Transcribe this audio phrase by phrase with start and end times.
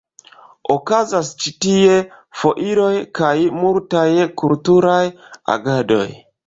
[0.75, 1.99] Okazas ĉi tie
[2.41, 4.09] foiroj kaj multaj
[4.43, 5.01] kulturaj
[5.59, 6.07] agadoj.